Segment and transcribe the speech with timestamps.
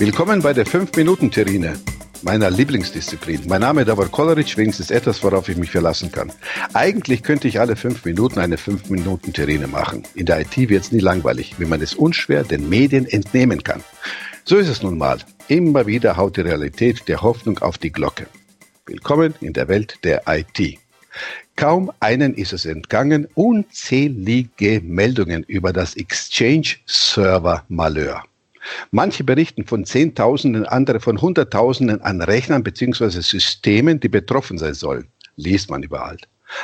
[0.00, 1.76] Willkommen bei der 5-Minuten-Terrine,
[2.22, 3.48] meiner Lieblingsdisziplin.
[3.48, 6.30] Mein Name ist Davor Kolaric, wenigstens etwas, worauf ich mich verlassen kann.
[6.72, 10.04] Eigentlich könnte ich alle 5 Minuten eine 5-Minuten-Terrine machen.
[10.14, 13.82] In der IT wird es nie langweilig, wie man es unschwer den Medien entnehmen kann.
[14.44, 15.18] So ist es nun mal.
[15.48, 18.28] Immer wieder haut die Realität der Hoffnung auf die Glocke.
[18.86, 20.78] Willkommen in der Welt der IT.
[21.56, 28.22] Kaum einen ist es entgangen, unzählige Meldungen über das Exchange Server Malheur.
[28.90, 33.20] Manche berichten von Zehntausenden, andere von Hunderttausenden an Rechnern bzw.
[33.20, 35.08] Systemen, die betroffen sein sollen.
[35.36, 36.16] Liest man überall.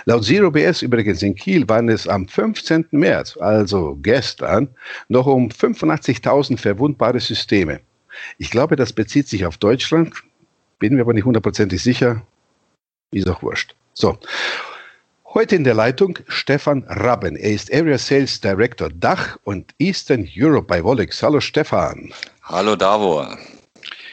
[0.07, 2.87] Laut Zero BS übrigens in Kiel waren es am 15.
[2.91, 4.69] März, also gestern,
[5.09, 7.81] noch um 85.000 verwundbare Systeme.
[8.39, 10.15] Ich glaube, das bezieht sich auf Deutschland,
[10.79, 12.23] bin mir aber nicht hundertprozentig sicher.
[13.11, 13.75] Ist auch wurscht.
[13.93, 14.19] So.
[15.35, 17.35] Heute in der Leitung Stefan Rabben.
[17.35, 21.21] Er ist Area Sales Director Dach und Eastern Europe bei Wolex.
[21.25, 22.15] Hallo Stefan.
[22.45, 23.37] Hallo Davor.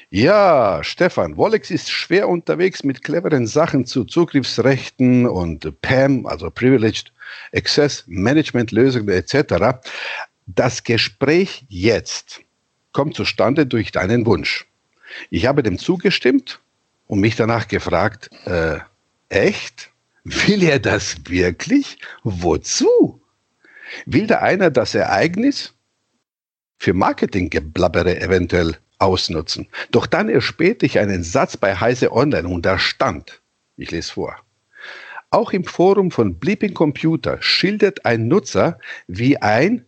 [0.10, 7.14] Ja, Stefan, Wolex ist schwer unterwegs mit cleveren Sachen zu Zugriffsrechten und PAM, also Privileged
[7.54, 9.80] Access Management Lösungen etc.
[10.48, 12.42] Das Gespräch jetzt
[12.94, 14.66] kommt zustande durch deinen Wunsch.
[15.30, 16.60] Ich habe dem zugestimmt
[17.06, 18.80] und mich danach gefragt, äh,
[19.30, 19.91] echt?
[20.24, 21.98] Will er das wirklich?
[22.24, 23.22] Wozu?
[24.06, 25.74] Will da einer das Ereignis
[26.78, 29.68] für Marketinggeblabbere eventuell ausnutzen?
[29.90, 33.42] Doch dann erspähte ich einen Satz bei Heise Online und da stand,
[33.78, 34.38] ich lese vor.
[35.32, 39.86] Auch im Forum von Bleeping Computer schildert ein Nutzer, wie ein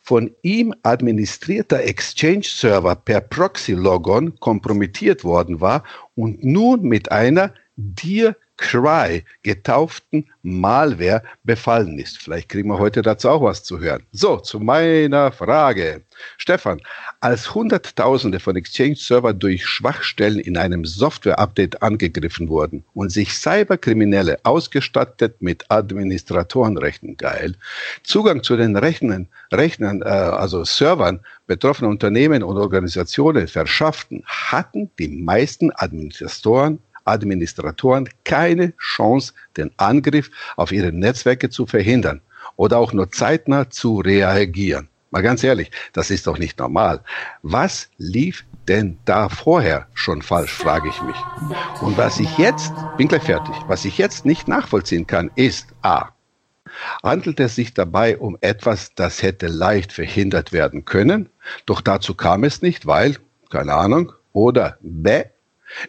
[0.00, 5.82] von ihm administrierter Exchange-Server per Proxy-Logon kompromittiert worden war
[6.14, 12.18] und nun mit einer dir Cry getauften Malware befallen ist.
[12.18, 14.02] Vielleicht kriegen wir heute dazu auch was zu hören.
[14.12, 16.02] So, zu meiner Frage.
[16.38, 16.80] Stefan,
[17.20, 25.40] als Hunderttausende von Exchange-Server durch Schwachstellen in einem Software-Update angegriffen wurden und sich Cyberkriminelle ausgestattet
[25.40, 27.56] mit Administratorenrechten, geil,
[28.02, 35.08] Zugang zu den Rechnern, Rechnern äh, also Servern betroffener Unternehmen und Organisationen verschafften, hatten die
[35.08, 42.20] meisten Administratoren Administratoren keine Chance, den Angriff auf ihre Netzwerke zu verhindern
[42.56, 44.88] oder auch nur zeitnah zu reagieren.
[45.10, 47.02] Mal ganz ehrlich, das ist doch nicht normal.
[47.42, 51.16] Was lief denn da vorher schon falsch, frage ich mich.
[51.80, 56.10] Und was ich jetzt, bin gleich fertig, was ich jetzt nicht nachvollziehen kann, ist A.
[57.02, 61.30] Handelt es sich dabei um etwas, das hätte leicht verhindert werden können,
[61.64, 63.16] doch dazu kam es nicht, weil,
[63.50, 65.22] keine Ahnung, oder B.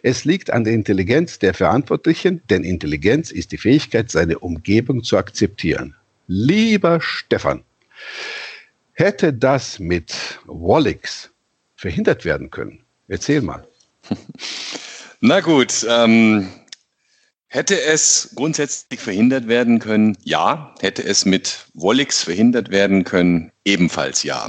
[0.02, 5.16] Es liegt an der Intelligenz der Verantwortlichen, denn Intelligenz ist die Fähigkeit, seine Umgebung zu
[5.16, 5.94] akzeptieren.
[6.26, 7.62] Lieber Stefan,
[8.92, 10.14] hätte das mit
[10.46, 11.30] Wallix
[11.76, 12.84] verhindert werden können?
[13.06, 13.66] Erzähl mal.
[15.20, 16.48] Na gut, ähm,
[17.46, 20.16] hätte es grundsätzlich verhindert werden können?
[20.22, 20.74] Ja.
[20.80, 23.52] Hätte es mit Wallix verhindert werden können?
[23.64, 24.48] Ebenfalls ja.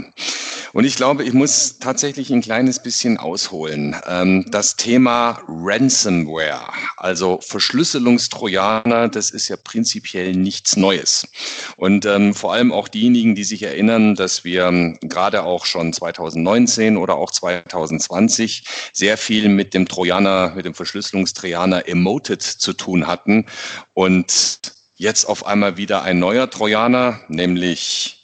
[0.71, 3.95] Und ich glaube, ich muss tatsächlich ein kleines bisschen ausholen.
[4.07, 6.61] Ähm, das Thema Ransomware,
[6.97, 11.27] also Verschlüsselungstrojaner, das ist ja prinzipiell nichts Neues.
[11.75, 15.91] Und ähm, vor allem auch diejenigen, die sich erinnern, dass wir ähm, gerade auch schon
[15.91, 18.63] 2019 oder auch 2020
[18.93, 23.47] sehr viel mit dem Trojaner, mit dem Verschlüsselungstrojaner Emoted zu tun hatten.
[23.95, 28.19] Und jetzt auf einmal wieder ein neuer Trojaner, nämlich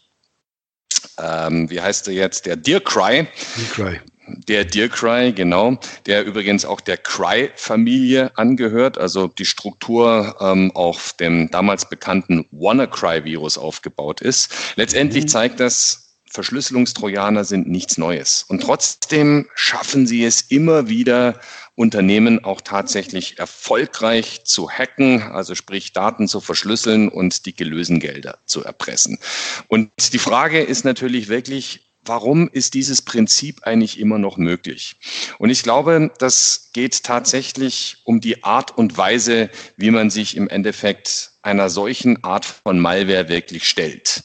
[1.18, 3.28] ähm, wie heißt er jetzt, der Deer Cry.
[3.58, 4.00] Deer Cry.
[4.28, 5.78] Der Deer Cry, genau,
[6.08, 13.57] der übrigens auch der Cry-Familie angehört, also die Struktur ähm, auf dem damals bekannten WannaCry-Virus
[13.57, 14.52] aufgebaut ist.
[14.75, 15.30] Letztendlich mhm.
[15.30, 18.44] zeigt das, Verschlüsselungstrojaner sind nichts Neues.
[18.47, 21.39] Und trotzdem schaffen sie es immer wieder,
[21.75, 28.63] Unternehmen auch tatsächlich erfolgreich zu hacken, also sprich Daten zu verschlüsseln und die Gelösengelder zu
[28.63, 29.19] erpressen.
[29.68, 34.95] Und die Frage ist natürlich wirklich, warum ist dieses Prinzip eigentlich immer noch möglich?
[35.38, 40.48] Und ich glaube, das geht tatsächlich um die Art und Weise, wie man sich im
[40.48, 44.24] Endeffekt einer solchen Art von Malware wirklich stellt.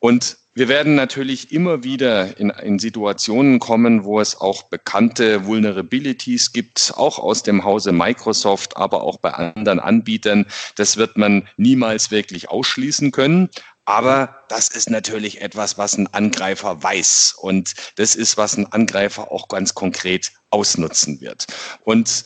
[0.00, 6.52] Und wir werden natürlich immer wieder in, in, Situationen kommen, wo es auch bekannte Vulnerabilities
[6.52, 10.46] gibt, auch aus dem Hause Microsoft, aber auch bei anderen Anbietern.
[10.74, 13.50] Das wird man niemals wirklich ausschließen können.
[13.84, 17.36] Aber das ist natürlich etwas, was ein Angreifer weiß.
[17.40, 21.46] Und das ist, was ein Angreifer auch ganz konkret ausnutzen wird.
[21.84, 22.24] Und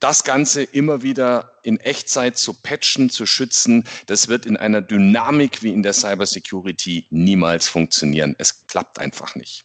[0.00, 5.62] das Ganze immer wieder in Echtzeit zu patchen, zu schützen, das wird in einer Dynamik
[5.62, 8.34] wie in der Cybersecurity niemals funktionieren.
[8.38, 9.64] Es klappt einfach nicht.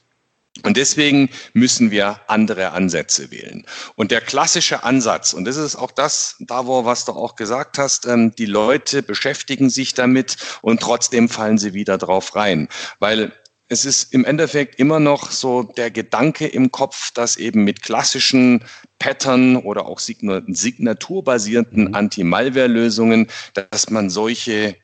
[0.62, 3.66] Und deswegen müssen wir andere Ansätze wählen.
[3.96, 8.06] Und der klassische Ansatz, und das ist auch das, Davor, was du auch gesagt hast,
[8.06, 12.70] ähm, die Leute beschäftigen sich damit und trotzdem fallen sie wieder drauf rein.
[13.00, 13.34] Weil
[13.74, 18.64] es ist im Endeffekt immer noch so der Gedanke im Kopf, dass eben mit klassischen
[19.00, 21.96] Pattern oder auch signaturbasierten mhm.
[21.96, 24.78] Anti-Malware-Lösungen, dass man solche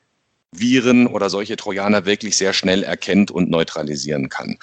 [0.51, 4.57] Viren oder solche Trojaner wirklich sehr schnell erkennt und neutralisieren kann.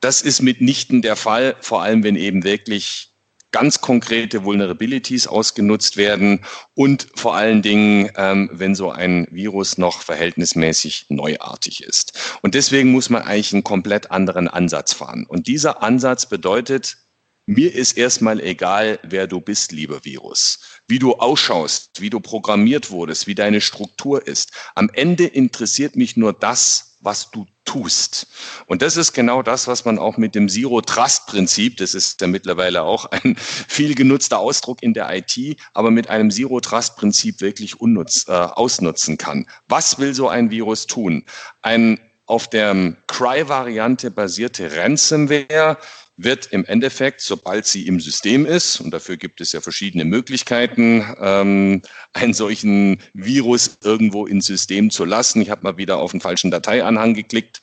[0.00, 3.09] Das ist mitnichten der Fall, vor allem wenn eben wirklich
[3.52, 6.40] ganz konkrete Vulnerabilities ausgenutzt werden
[6.74, 12.38] und vor allen Dingen, ähm, wenn so ein Virus noch verhältnismäßig neuartig ist.
[12.42, 15.26] Und deswegen muss man eigentlich einen komplett anderen Ansatz fahren.
[15.26, 16.98] Und dieser Ansatz bedeutet,
[17.50, 22.92] mir ist erstmal egal, wer du bist, lieber Virus, wie du ausschaust, wie du programmiert
[22.92, 24.52] wurdest, wie deine Struktur ist.
[24.76, 28.28] Am Ende interessiert mich nur das, was du tust.
[28.66, 32.82] Und das ist genau das, was man auch mit dem Zero-Trust-Prinzip, das ist ja mittlerweile
[32.82, 33.34] auch ein
[33.68, 39.46] viel genutzter Ausdruck in der IT, aber mit einem Zero-Trust-Prinzip wirklich unnutz, äh, ausnutzen kann.
[39.66, 41.24] Was will so ein Virus tun?
[41.62, 41.98] Ein
[42.30, 45.76] auf der Cry-Variante basierte Ransomware
[46.16, 51.04] wird im Endeffekt, sobald sie im System ist, und dafür gibt es ja verschiedene Möglichkeiten,
[51.20, 51.82] ähm,
[52.12, 55.42] einen solchen Virus irgendwo ins System zu lassen.
[55.42, 57.62] Ich habe mal wieder auf einen falschen Dateianhang geklickt.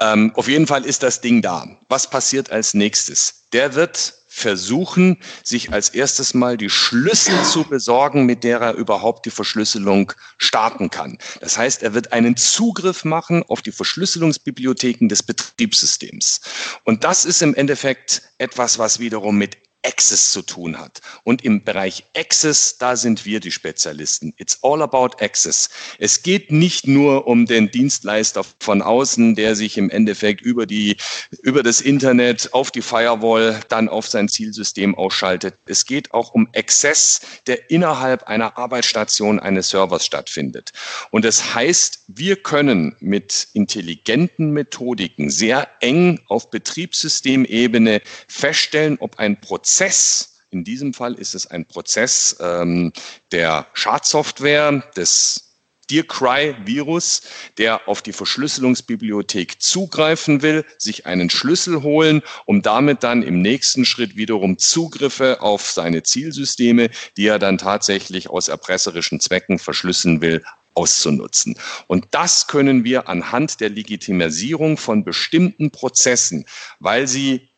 [0.00, 1.66] Ähm, auf jeden Fall ist das Ding da.
[1.88, 3.48] Was passiert als nächstes?
[3.52, 9.26] Der wird versuchen, sich als erstes mal die Schlüssel zu besorgen, mit der er überhaupt
[9.26, 11.18] die Verschlüsselung starten kann.
[11.40, 16.40] Das heißt, er wird einen Zugriff machen auf die Verschlüsselungsbibliotheken des Betriebssystems.
[16.84, 21.00] Und das ist im Endeffekt etwas, was wiederum mit Access zu tun hat.
[21.24, 24.32] Und im Bereich Access, da sind wir die Spezialisten.
[24.36, 25.70] It's all about Access.
[25.98, 30.96] Es geht nicht nur um den Dienstleister von außen, der sich im Endeffekt über die,
[31.42, 35.54] über das Internet auf die Firewall dann auf sein Zielsystem ausschaltet.
[35.66, 40.72] Es geht auch um Access, der innerhalb einer Arbeitsstation eines Servers stattfindet.
[41.10, 49.40] Und das heißt, wir können mit intelligenten Methodiken sehr eng auf Betriebssystemebene feststellen, ob ein
[49.40, 52.92] Prozess Prozess, in diesem Fall ist es ein Prozess ähm,
[53.32, 55.54] der Schadsoftware, des
[55.90, 57.22] DearCry-Virus,
[57.56, 63.86] der auf die Verschlüsselungsbibliothek zugreifen will, sich einen Schlüssel holen, um damit dann im nächsten
[63.86, 70.44] Schritt wiederum Zugriffe auf seine Zielsysteme, die er dann tatsächlich aus erpresserischen Zwecken verschlüsseln will,
[70.74, 71.56] auszunutzen.
[71.86, 76.44] Und das können wir anhand der Legitimierung von bestimmten Prozessen,
[76.78, 77.48] weil sie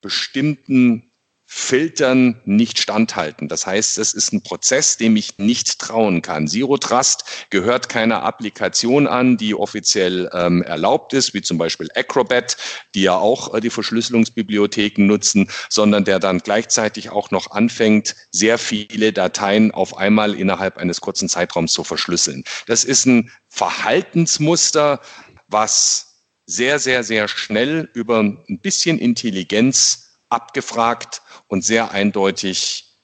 [0.00, 1.11] bestimmten
[1.54, 3.46] Filtern nicht standhalten.
[3.46, 6.48] Das heißt, es ist ein Prozess, dem ich nicht trauen kann.
[6.48, 12.56] Zero Trust gehört keiner Applikation an, die offiziell ähm, erlaubt ist, wie zum Beispiel Acrobat,
[12.94, 18.56] die ja auch äh, die Verschlüsselungsbibliotheken nutzen, sondern der dann gleichzeitig auch noch anfängt, sehr
[18.56, 22.44] viele Dateien auf einmal innerhalb eines kurzen Zeitraums zu verschlüsseln.
[22.66, 25.02] Das ist ein Verhaltensmuster,
[25.48, 26.12] was
[26.46, 32.98] sehr, sehr, sehr schnell über ein bisschen Intelligenz abgefragt und sehr eindeutig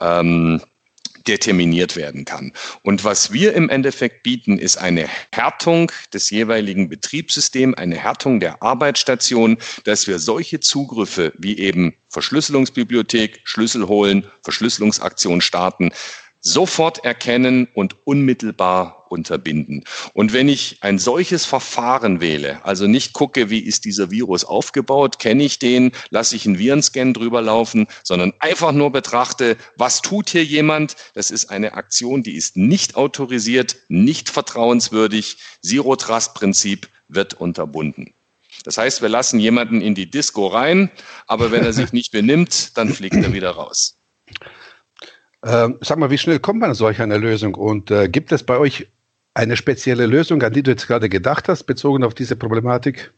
[0.00, 0.62] ähm,
[1.26, 2.52] determiniert werden kann.
[2.82, 8.62] Und was wir im Endeffekt bieten, ist eine Härtung des jeweiligen Betriebssystems, eine Härtung der
[8.62, 15.90] Arbeitsstation, dass wir solche Zugriffe wie eben Verschlüsselungsbibliothek, Schlüssel holen, Verschlüsselungsaktion starten,
[16.40, 19.84] sofort erkennen und unmittelbar unterbinden.
[20.12, 25.18] Und wenn ich ein solches Verfahren wähle, also nicht gucke, wie ist dieser Virus aufgebaut,
[25.18, 30.30] kenne ich den, lasse ich einen Virenscan drüber laufen, sondern einfach nur betrachte, was tut
[30.30, 30.96] hier jemand?
[31.14, 35.38] Das ist eine Aktion, die ist nicht autorisiert, nicht vertrauenswürdig.
[35.62, 38.12] Zero Trust Prinzip wird unterbunden.
[38.64, 40.90] Das heißt, wir lassen jemanden in die Disco rein,
[41.26, 43.96] aber wenn er sich nicht benimmt, dann fliegt er wieder raus.
[45.48, 47.54] Ähm, sag mal, wie schnell kommt man an solch einer Lösung?
[47.54, 48.86] Und äh, gibt es bei euch
[49.32, 53.14] eine spezielle Lösung, an die du jetzt gerade gedacht hast, bezogen auf diese Problematik?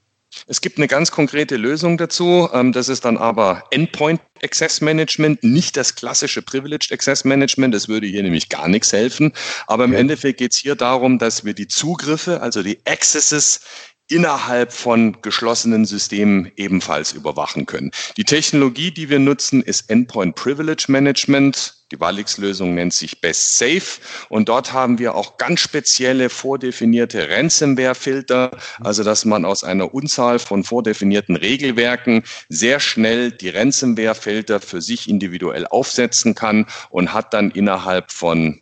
[0.47, 2.49] Es gibt eine ganz konkrete Lösung dazu.
[2.53, 7.75] Ähm, das ist dann aber Endpoint Access Management, nicht das klassische Privileged Access Management.
[7.75, 9.33] Das würde hier nämlich gar nichts helfen.
[9.67, 10.01] Aber im okay.
[10.01, 13.63] Endeffekt geht es hier darum, dass wir die Zugriffe, also die Accesses
[14.11, 17.91] innerhalb von geschlossenen Systemen ebenfalls überwachen können.
[18.17, 21.75] Die Technologie, die wir nutzen, ist Endpoint Privilege Management.
[21.93, 28.51] Die Walix-Lösung nennt sich Best Safe und dort haben wir auch ganz spezielle vordefinierte Ransomware-Filter,
[28.81, 35.09] also dass man aus einer Unzahl von vordefinierten Regelwerken sehr schnell die Ransomware-Filter für sich
[35.09, 38.61] individuell aufsetzen kann und hat dann innerhalb von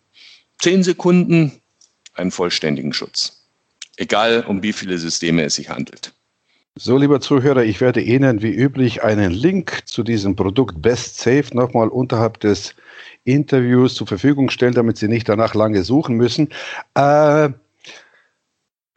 [0.59, 1.61] zehn Sekunden
[2.15, 3.38] einen vollständigen Schutz
[3.99, 6.15] egal um wie viele Systeme es sich handelt.
[6.81, 11.47] So, lieber Zuhörer, ich werde Ihnen wie üblich einen Link zu diesem Produkt Best Safe
[11.53, 12.75] nochmal unterhalb des
[13.25, 16.51] Interviews zur Verfügung stellen, damit Sie nicht danach lange suchen müssen.
[16.95, 17.51] Äh,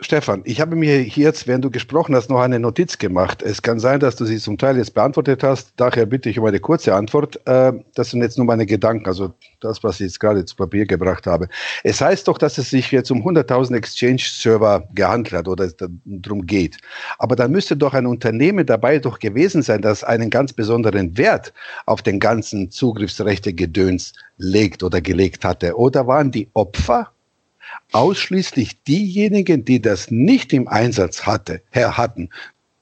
[0.03, 3.43] Stefan, ich habe mir hier jetzt, während du gesprochen hast, noch eine Notiz gemacht.
[3.43, 5.73] Es kann sein, dass du sie zum Teil jetzt beantwortet hast.
[5.75, 7.39] Daher bitte ich um eine kurze Antwort.
[7.45, 10.87] Äh, das sind jetzt nur meine Gedanken, also das, was ich jetzt gerade zu Papier
[10.87, 11.49] gebracht habe.
[11.83, 16.47] Es heißt doch, dass es sich jetzt um 100.000 Exchange-Server gehandelt hat oder es darum
[16.47, 16.77] geht.
[17.19, 21.53] Aber dann müsste doch ein Unternehmen dabei doch gewesen sein, das einen ganz besonderen Wert
[21.85, 25.77] auf den ganzen Zugriffsrechte-Gedöns legt oder gelegt hatte.
[25.77, 27.11] Oder waren die Opfer
[27.91, 32.29] ausschließlich diejenigen, die das nicht im Einsatz hatte, her hatten.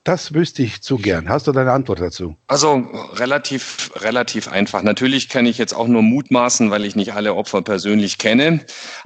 [0.04, 1.30] Das wüsste ich zu gern.
[1.30, 2.36] Hast du deine Antwort dazu?
[2.48, 4.82] Also relativ, relativ einfach.
[4.82, 8.62] Natürlich kann ich jetzt auch nur mutmaßen, weil ich nicht alle Opfer persönlich kenne.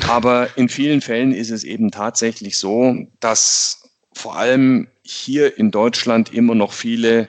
[0.07, 6.33] Aber in vielen Fällen ist es eben tatsächlich so, dass vor allem hier in Deutschland
[6.33, 7.27] immer noch viele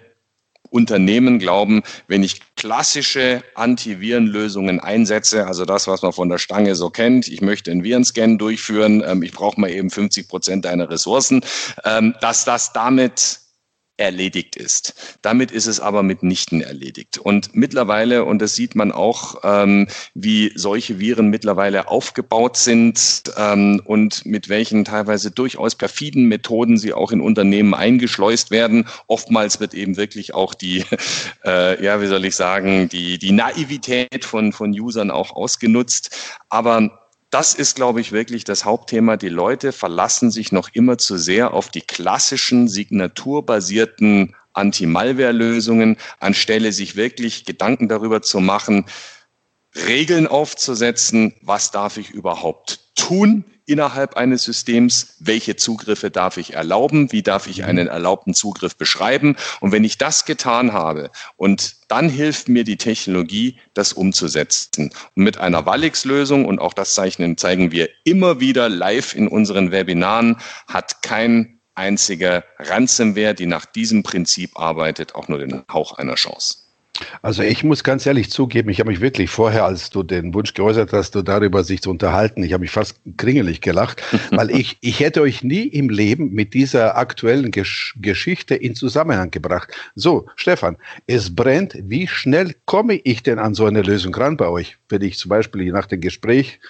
[0.74, 6.90] Unternehmen glauben, wenn ich klassische Antivirenlösungen einsetze, also das, was man von der Stange so
[6.90, 11.42] kennt, ich möchte einen Virenscan durchführen, ähm, ich brauche mal eben 50 Prozent deiner Ressourcen,
[11.84, 13.43] ähm, dass das damit
[13.96, 15.18] erledigt ist.
[15.22, 17.18] Damit ist es aber mitnichten erledigt.
[17.18, 23.80] Und mittlerweile, und das sieht man auch, ähm, wie solche Viren mittlerweile aufgebaut sind ähm,
[23.84, 28.86] und mit welchen teilweise durchaus perfiden Methoden sie auch in Unternehmen eingeschleust werden.
[29.06, 30.84] Oftmals wird eben wirklich auch die,
[31.44, 36.16] äh, ja, wie soll ich sagen, die, die Naivität von, von Usern auch ausgenutzt.
[36.48, 37.03] Aber
[37.34, 39.16] das ist, glaube ich, wirklich das Hauptthema.
[39.16, 46.94] Die Leute verlassen sich noch immer zu sehr auf die klassischen signaturbasierten Anti-Malware-Lösungen, anstelle sich
[46.94, 48.86] wirklich Gedanken darüber zu machen,
[49.76, 57.12] Regeln aufzusetzen, was darf ich überhaupt tun innerhalb eines Systems, welche Zugriffe darf ich erlauben,
[57.12, 59.36] wie darf ich einen erlaubten Zugriff beschreiben.
[59.60, 64.92] Und wenn ich das getan habe und dann hilft mir die Technologie, das umzusetzen.
[65.14, 69.70] Und mit einer Walix-Lösung, und auch das zeichnen, zeigen wir immer wieder live in unseren
[69.70, 76.14] Webinaren, hat kein einziger Ransomware, die nach diesem Prinzip arbeitet, auch nur den Hauch einer
[76.14, 76.63] Chance.
[77.22, 80.54] Also ich muss ganz ehrlich zugeben, ich habe mich wirklich vorher, als du den Wunsch
[80.54, 85.00] geäußert hast, darüber sich zu unterhalten, ich habe mich fast kringelig gelacht, weil ich, ich
[85.00, 89.72] hätte euch nie im Leben mit dieser aktuellen Gesch Geschichte in Zusammenhang gebracht.
[89.94, 91.76] So, Stefan, es brennt.
[91.82, 94.76] Wie schnell komme ich denn an so eine Lösung ran bei euch?
[94.88, 96.60] Wenn ich zum Beispiel nach dem Gespräch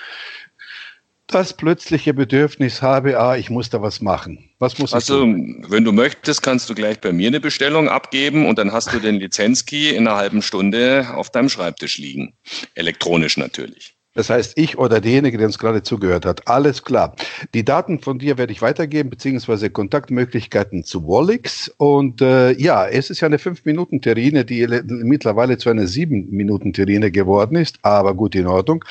[1.34, 4.50] das plötzliche Bedürfnis habe, ah, ich muss da was machen.
[4.58, 8.58] Was muss also, wenn du möchtest, kannst du gleich bei mir eine Bestellung abgeben und
[8.58, 12.34] dann hast du den Lizenzkey in einer halben Stunde auf deinem Schreibtisch liegen.
[12.74, 13.96] Elektronisch natürlich.
[14.14, 17.16] Das heißt, ich oder derjenige, der uns gerade zugehört hat, alles klar.
[17.52, 21.68] Die Daten von dir werde ich weitergeben, beziehungsweise Kontaktmöglichkeiten zu Wallix.
[21.78, 27.78] Und äh, ja, es ist ja eine 5-Minuten-Terrine, die mittlerweile zu einer 7-Minuten-Terrine geworden ist,
[27.82, 28.84] aber gut in Ordnung.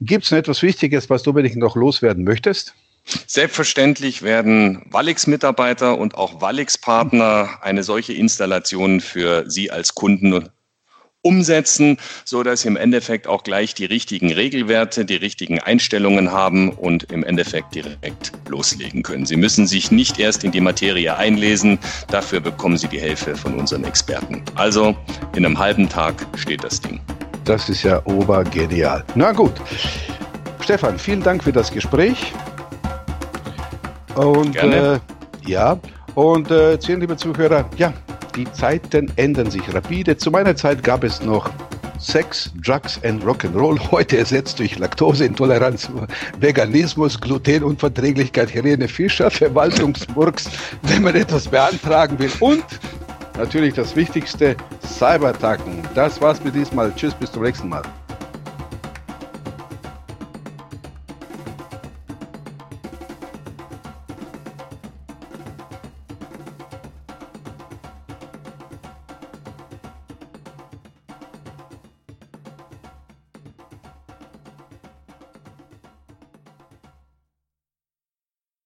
[0.00, 2.74] Gibt es noch etwas Wichtiges, was du unbedingt noch loswerden möchtest?
[3.26, 10.50] Selbstverständlich werden Wallix-Mitarbeiter und auch Wallix-Partner eine solche Installation für Sie als Kunden
[11.28, 16.70] umsetzen, so dass Sie im Endeffekt auch gleich die richtigen Regelwerte, die richtigen Einstellungen haben
[16.70, 19.26] und im Endeffekt direkt loslegen können.
[19.26, 21.78] Sie müssen sich nicht erst in die Materie einlesen,
[22.10, 24.42] dafür bekommen Sie die Hilfe von unseren Experten.
[24.54, 24.96] Also
[25.36, 26.98] in einem halben Tag steht das Ding.
[27.44, 29.04] Das ist ja obergenial.
[29.14, 29.52] Na gut.
[30.60, 32.32] Stefan, vielen Dank für das Gespräch.
[34.14, 35.00] Und Gerne.
[35.46, 35.78] Äh, ja,
[36.14, 37.92] und äh, liebe Zuhörer, ja,
[38.38, 40.16] die Zeiten ändern sich rapide.
[40.16, 41.50] Zu meiner Zeit gab es noch
[41.98, 45.90] Sex, Drugs and Rock'n'Roll, heute ersetzt durch Laktoseintoleranz,
[46.38, 50.48] Veganismus, Glutenunverträglichkeit, Helene Fischer, Verwaltungsmurks,
[50.82, 52.64] wenn man etwas beantragen will und
[53.36, 54.54] natürlich das Wichtigste,
[54.86, 55.82] Cybertacken.
[55.96, 56.94] Das war's für diesmal.
[56.94, 57.82] Tschüss, bis zum nächsten Mal.